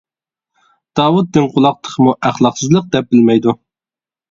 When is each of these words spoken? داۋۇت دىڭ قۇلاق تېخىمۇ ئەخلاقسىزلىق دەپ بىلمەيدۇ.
داۋۇت 0.99 1.29
دىڭ 1.37 1.51
قۇلاق 1.59 1.77
تېخىمۇ 1.85 2.17
ئەخلاقسىزلىق 2.31 2.91
دەپ 2.99 3.15
بىلمەيدۇ. 3.15 3.57